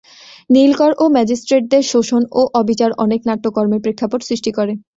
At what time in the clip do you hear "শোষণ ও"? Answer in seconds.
1.91-2.51